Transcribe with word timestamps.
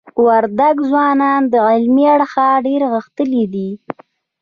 وردګ 0.25 0.75
ځوانان 0.89 1.41
له 1.51 1.59
علمی 1.69 2.05
اړخ 2.13 2.33
دير 2.65 2.81
غښتلي 2.93 3.43
دي. 3.53 3.69